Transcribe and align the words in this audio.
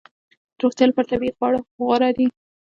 د 0.57 0.59
روغتیا 0.63 0.85
لپاره 0.87 1.09
طبیعي 1.11 1.33
خواړه 1.37 1.59
غوره 1.77 2.09
دي 2.17 2.27